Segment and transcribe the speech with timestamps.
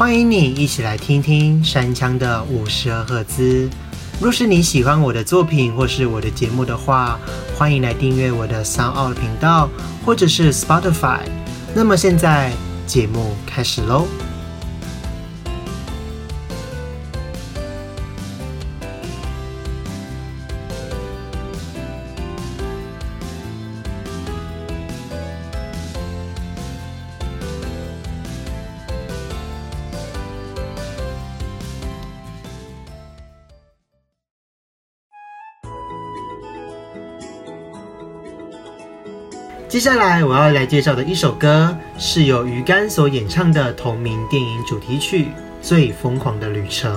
[0.00, 3.68] 欢迎你一起来听听山枪的五十二赫兹。
[4.18, 7.18] 若是你喜欢我的作品或是我的节目的话，
[7.54, 9.68] 欢迎来订阅我的 Sound 频道
[10.02, 11.20] 或者是 Spotify。
[11.74, 12.50] 那么现在
[12.86, 14.06] 节目开始喽。
[39.70, 45.26] 接下来我要来介绍的一首歌，是由鱼竿所演唱的同名电影主题曲
[45.62, 46.92] 《最疯狂的旅程》。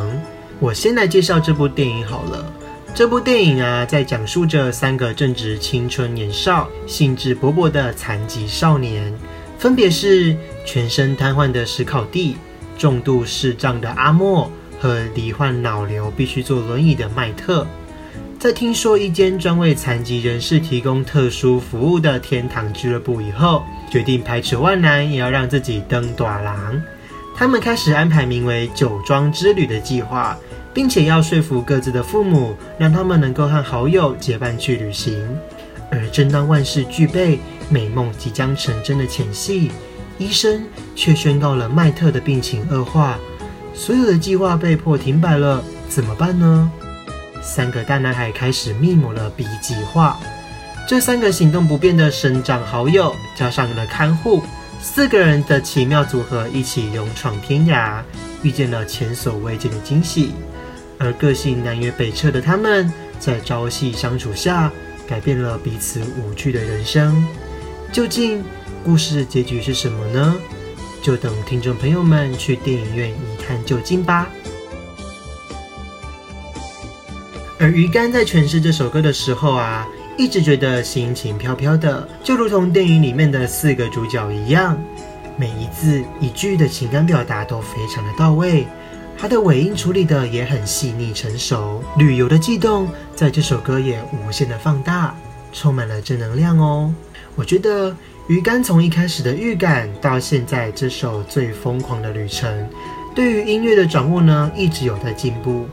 [0.59, 2.52] 我先来介绍这部电影好了。
[2.95, 9.14] 这部电影啊，在讲述着三个正值青春年少、兴致勃勃的残疾少年，
[9.59, 12.38] 分别是全身瘫痪的史考蒂、
[12.75, 17.67] 重度视障的阿莫和罹患脑瘤必须坐轮椅的麦特。
[18.44, 26.83] 在听说一间专为残疾人士提供特殊服务的天堂俱乐部以后，决定排除万难也要让自己登短廊。
[27.38, 30.38] 他们开始安排名为“酒庄之旅”的计划，
[30.73, 35.25] 并且要说服各自的父母，让他们能够和好友结伴去旅行。
[35.89, 39.72] 而正当万事俱备、美梦即将成真的前夕，
[40.17, 40.66] 医生
[40.97, 43.17] 却宣告了麦特的病情恶化，
[43.73, 45.63] 所有的计划被迫停摆了。
[45.88, 46.69] 怎么办呢？
[47.44, 50.17] 三个大男孩开始密谋了 B 计划。
[50.88, 54.41] 这三个行动不便的生长好友，加上了看护，
[54.81, 58.02] 四个人的奇妙组合，一起勇闯天涯，
[58.41, 60.31] 遇见了前所未见的惊喜。
[60.97, 64.72] 而个性南辕北辙的他们，在朝夕相处下，
[65.07, 67.25] 改变了彼此无趣的人生。
[67.91, 68.44] 究竟
[68.83, 70.35] 故事结局是什么呢？
[71.02, 74.28] 就等听众朋友们去电影院一探究竟吧。
[77.59, 79.88] 而鱼竿在诠释这首歌的时候啊，
[80.18, 84.78] 一直觉得心情飘飘的，就如同电影里面的四个主角一样，
[85.38, 88.66] 每一字一句的情感表达都非常的到位，
[89.18, 95.16] 他的尾音处理的也很细腻成熟，旅游的悸动在这首歌也无限的放大，
[95.53, 96.94] 充满了正能量哦。
[97.36, 97.96] 我觉得
[98.28, 102.68] 鱼竿从一开始的预感到现在这首最疯狂的旅程，
[103.16, 105.66] 对于音乐的掌握呢，一直有在进步。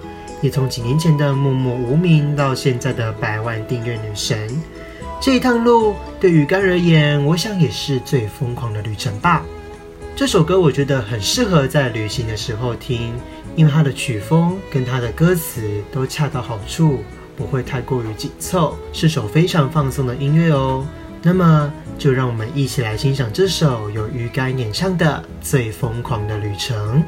[0.43, 4.49] 也从几年前的默默无名到现在的百万订阅女神，
[5.21, 9.45] 这一趟路对鱼竿而言，我想也是最疯狂的旅程吧。
[10.17, 13.15] 这首歌我觉得很适合在旅行的时候听，
[13.56, 17.01] 因为它的曲风跟它的歌词都恰到好处，
[17.37, 20.87] 不会太过于紧凑，是首非常放松的音乐哦。
[21.22, 26.99] 那么就让我们一起来欣赏这首由鱼竿演唱的《最疯狂的旅程》。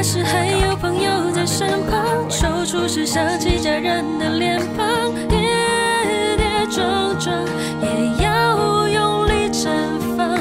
[0.00, 5.36] 那时还有朋友在身旁，踌躇时想起家人的脸庞，跌
[6.36, 7.34] 跌撞撞
[7.82, 9.66] 也要用力绽
[10.16, 10.38] 放。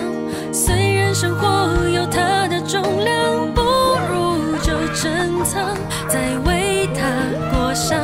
[0.53, 5.75] 虽然生活有它的重量，不如就珍藏，
[6.07, 7.09] 再为它
[7.49, 7.97] 裹上。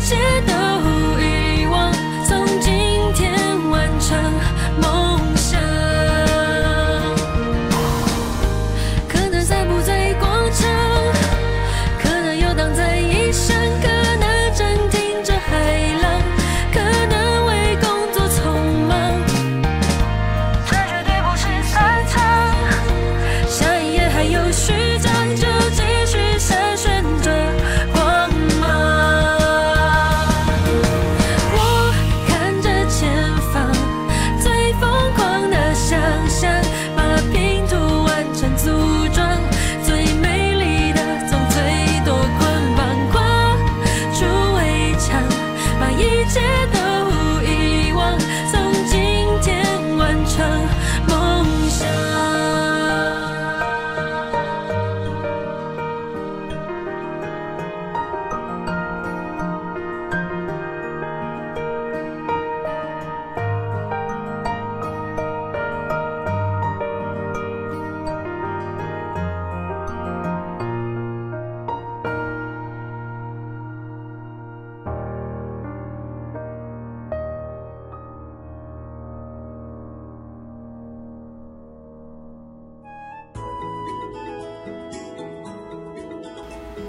[0.00, 0.49] 是。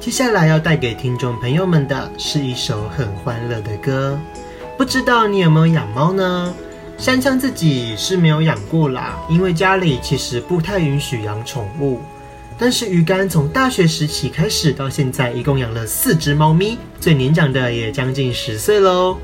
[0.02, 4.20] 接下来要带给听众朋友们的是一首很欢乐的歌，
[4.76, 6.52] 不知道你有没有养猫呢？
[6.98, 12.02] 山枪自己是没有养过啦，因为家里其实不太允许养宠物。
[12.58, 19.16] 但是鱼竿从大学时期开始到现在，一共养了四只猫咪，最年长的也将近十岁喽。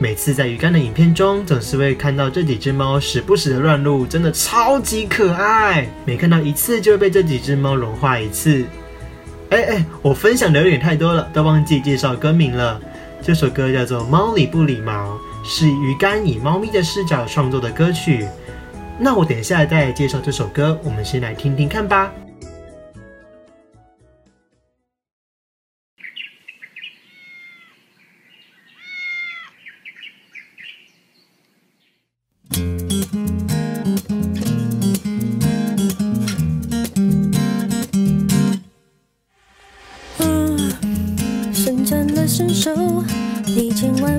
[0.00, 5.88] 每次在鱼竿的影片中，总是会看到这几只猫时不时的乱入，真的超级可爱。
[6.04, 8.64] 每看到一次，就会被这几只猫融化一次。
[9.50, 12.78] 哎哎，我分享的有点太多了，都忘记介绍歌名了。
[13.22, 18.28] 这首歌叫做《猫理不理毛》，是鱼干以猫咪的视角创作的歌曲。
[18.98, 22.12] 那我等一下再介绍这首歌，我们先来听听看吧。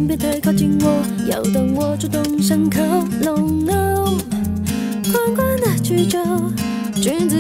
[0.08, 2.82] 别太靠近我，要等我主动想靠
[3.24, 3.66] 拢。
[5.12, 6.20] 宽宽的距酒，
[6.96, 7.39] 君子。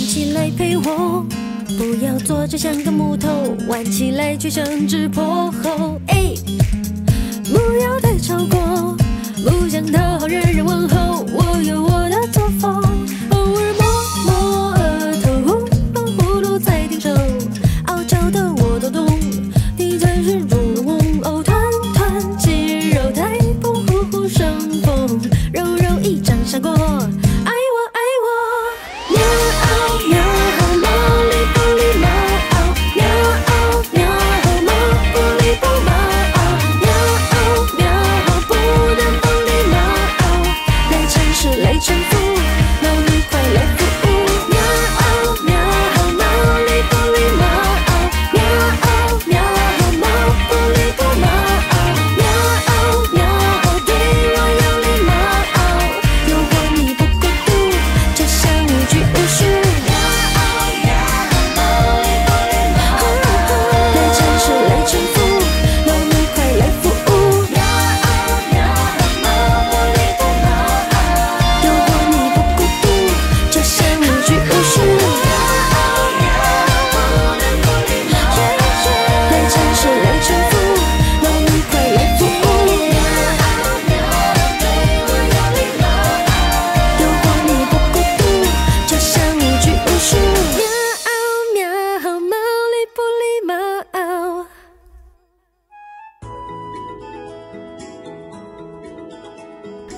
[0.00, 1.26] 站起来陪我，
[1.76, 3.28] 不要坐着像个木头，
[3.68, 6.00] 弯起来却像只破猴。
[6.06, 6.32] 哎，
[7.44, 8.96] 不要太超过，
[9.44, 11.89] 不想讨好人人问候，我有我。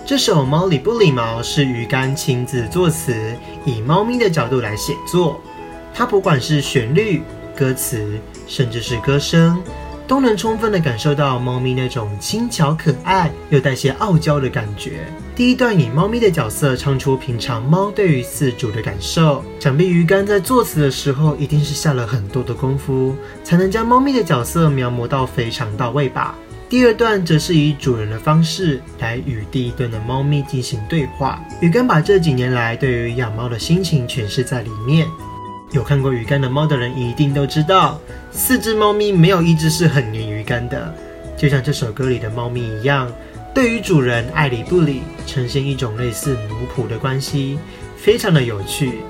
[0.05, 3.15] 这首《猫理不理毛》是鱼竿亲自作词，
[3.65, 5.41] 以猫咪的角度来写作。
[5.95, 7.23] 它不管是旋律、
[7.57, 8.19] 歌词，
[8.49, 9.63] 甚至是歌声，
[10.09, 15.07] 都能充分的感受到猫咪那种轻巧可爱又带些傲娇的感觉。
[15.37, 26.35] 第一段以猫咪的角色唱出平常猫对于饲主的感受，想必鱼竿在作词的时候一定是下了很多的功夫，才能将猫咪的角色描摹到非常到位吧。
[26.73, 31.39] 第二段则是以主人的方式来与第一段的猫咪进行对话。
[31.61, 35.07] 鱼竿把这几年来对于养猫的心情诠释在里面。
[35.73, 38.01] 有看过鱼竿的猫的人一定都知道，
[38.31, 40.95] 四只猫咪没有一只是很黏鱼竿的，
[41.37, 43.07] 就像这首歌里的猫咪一样，
[43.53, 47.59] 对于主人爱理不理，呈现一种类似奴仆的关系，
[47.99, 49.01] 非常的有趣。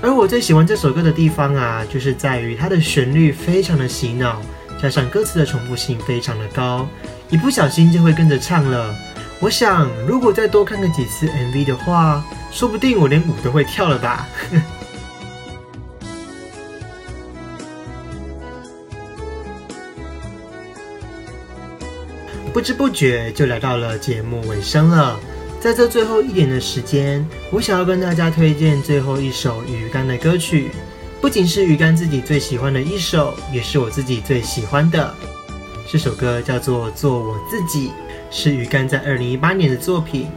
[0.00, 4.40] 而我最喜欢这首歌的地方啊，就是在于它的旋律非常的洗脑。
[4.82, 6.88] 加上歌词的重复性非常的高，
[7.30, 8.92] 一不小心就会跟着唱了。
[9.38, 14.26] 我想，如果再多看个几次 MV 的话，说不定我连舞都会跳了吧。
[22.52, 25.18] 不知不觉就来到了节目尾声了，
[25.60, 30.72] 在这最后一点的时间，我想要跟大家推荐最后一首鱼竿的歌曲，
[31.22, 35.14] 不仅是鱼竿自己最喜欢的一首，也是我自己最喜欢的。
[35.88, 37.90] 这首歌叫做《做我自己》，
[38.28, 40.28] 是鱼竿在二零一八年的作品。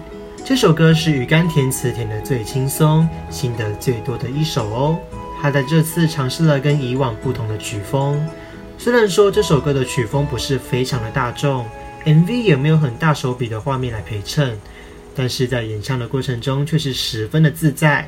[0.46, 5.00] 这首歌是鱼竿填词填的最轻松、心得最多的一首哦。
[5.42, 8.24] 他在这次尝试了跟以往不同的曲风，
[8.78, 11.66] 虽然说这首歌的曲风不是非常的大众。
[12.06, 14.56] MV 也没有很大手笔的画面来陪衬，
[15.16, 18.08] 但是在演唱的过程中却是十分的自在。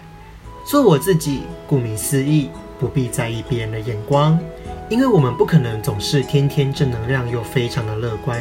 [0.64, 4.40] 做我自己，顾名思义，不必在意别人的眼光，
[4.90, 8.40] 因为我们不可能总是天天正能量又非常的乐观。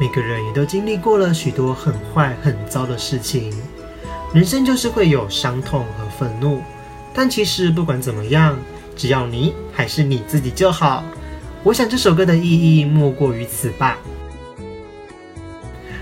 [0.00, 3.52] 每个人也都经历过了许多很坏很糟的事情，
[4.32, 6.60] 人生就是会有伤痛和愤怒。
[7.12, 8.58] 但其实不管怎么样，
[8.96, 11.04] 只要你还是你自己就好。
[11.62, 13.98] 我想这首歌的意义莫过于此吧。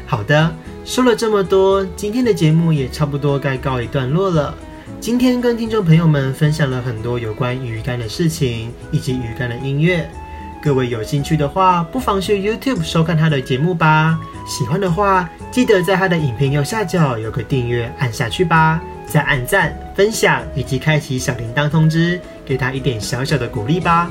[0.06, 4.54] 好的，说了这么多，今天的节目也差不多该告一段落了。
[5.02, 10.08] 今天跟听众朋友们分享了很多有关鱼竿的事情，以及鱼竿的音乐。
[10.62, 14.16] 各位有兴趣的话，不妨去 YouTube 收看他的节目吧。
[14.46, 18.80] 喜欢的话，记得在他的影片右下角有个订阅，按下去吧。
[19.04, 24.08] 再按赞、分享以及开启小铃铛通知，给他一点小小的鼓励吧。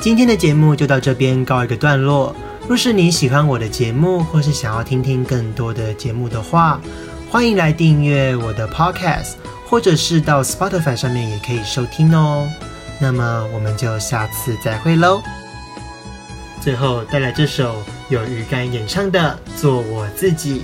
[0.00, 2.34] 今天的节目就到这边告一个段落。
[2.66, 6.80] 若是你喜欢我的节目，或是想要听听更多的节目的话，
[7.32, 9.36] 欢迎来订阅我的 Podcast，
[9.66, 12.46] 或者是到 Spotify 上面也可以收听哦。
[13.00, 15.22] 那么我们就下次再会喽。
[16.60, 20.60] 最后带来这首由鱼干演唱的《做我自己》。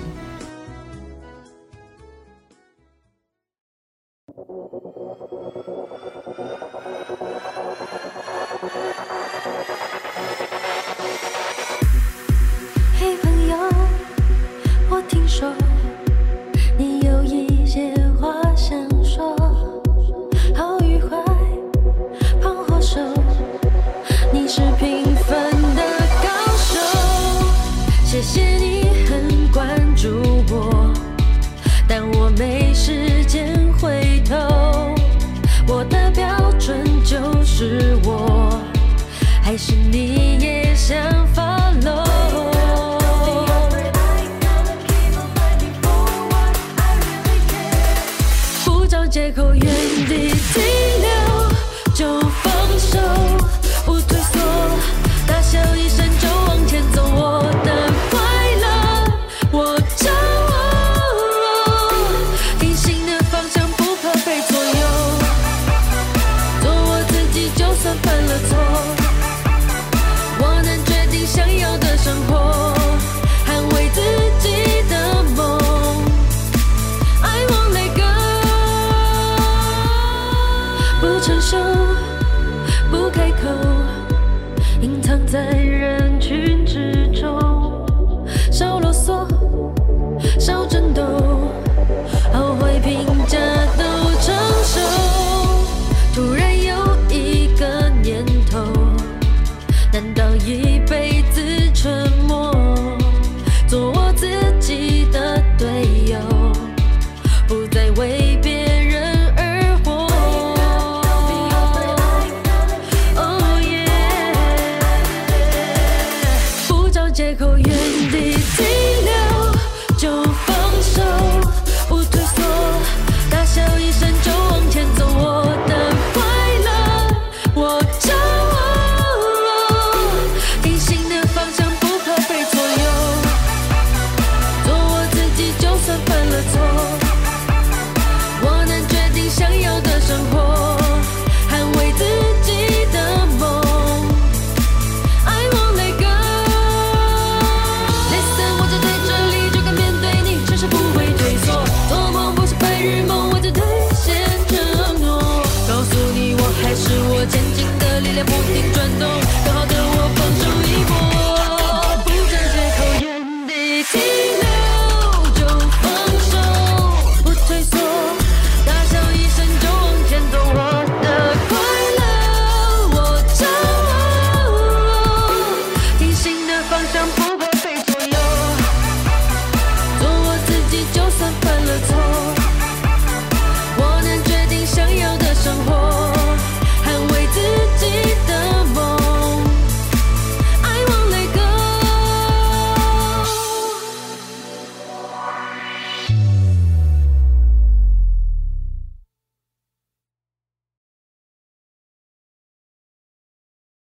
[140.09, 140.48] 生活。